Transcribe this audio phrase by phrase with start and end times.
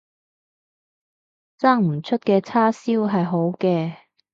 [1.59, 3.97] 生唔出嘅叉燒係好嘅